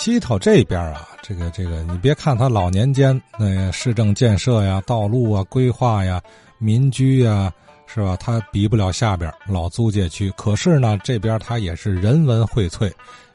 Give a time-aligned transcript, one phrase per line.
[0.00, 6.18] 西头这边啊，这个这个，你别看他老年间那个市政建设呀、道路啊、规划呀、
[6.56, 7.52] 民居呀，
[7.86, 8.16] 是吧？
[8.16, 10.32] 他比不了下边老租界区。
[10.38, 12.90] 可是呢，这边他也是人文荟萃，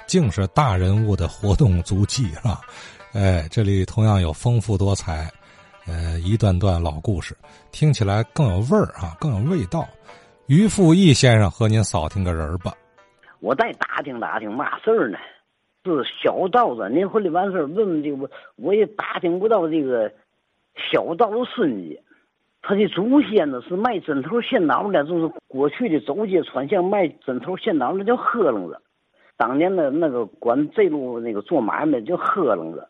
[0.07, 2.59] 竟是大人物的活动足迹啊！
[3.13, 5.31] 哎，这里同样有丰富多彩，
[5.85, 7.37] 呃，一段段老故事，
[7.71, 9.87] 听起来更有味儿啊，更有味道。
[10.47, 12.73] 于富义先生和您扫听个人吧。
[13.39, 15.19] 我再打听打听嘛事儿呢？
[15.85, 20.11] 是小道子，您回来完事儿问问这个，我也打听不到这个
[20.75, 21.95] 小道子孙家，
[22.61, 28.81] 他的祖先呢是卖针头线脑的，就是过去的走街串巷卖针头线脑的叫喝楞子，
[29.37, 32.87] 当年的那个管这路那个做买卖叫喝楞子。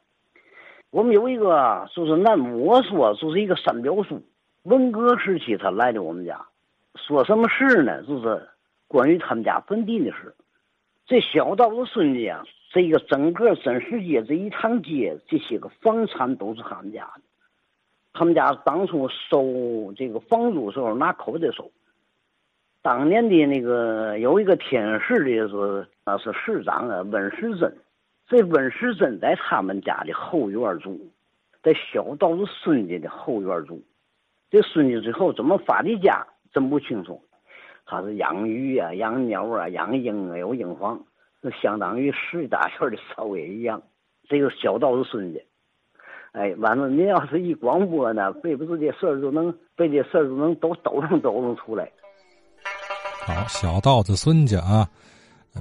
[0.92, 4.22] 我们有一个就是按我说就是一个三表叔，
[4.64, 6.46] 文革时期他来的我们家，
[6.96, 8.02] 说什么事呢？
[8.04, 8.42] 就是
[8.88, 10.34] 关于他们家坟地的事。
[11.06, 12.44] 这小道子孙家啊。
[12.76, 17.22] 这个整个真实街这一趟街，这些个房产都是他们家的。
[18.12, 21.72] 他们家当初收这个房租时候拿口袋收。
[22.82, 27.74] 当年的那个有一个天市的是那是市长啊，温世珍。
[28.28, 31.00] 这温世珍在他们家的后院住，
[31.64, 33.82] 在小道子孙家的后院住。
[34.52, 37.22] 这孙家最后怎么发的家，真不清楚。
[37.86, 41.02] 他是养鱼啊，养鸟啊，养鹰啊，有鹰房。
[41.42, 43.82] 那相当于十大院的少爷一样，
[44.28, 45.40] 这个小道子孙家，
[46.32, 51.90] 哎，完了，您要是一广播呢，背不住这事儿就能背这事儿就能都抖楞抖楞出来。
[53.26, 54.90] 好，小道子孙家啊，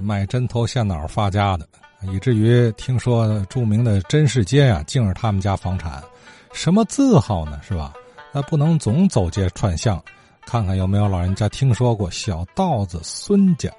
[0.01, 1.67] 卖针头线脑发家的，
[2.11, 6.03] 以至于听说著名的真市街啊，竟是他们家房产，
[6.51, 7.59] 什么字号呢？
[7.61, 7.93] 是吧？
[8.33, 10.03] 那不能总走街串巷，
[10.45, 13.71] 看看有没有老人家听说过小道子孙家。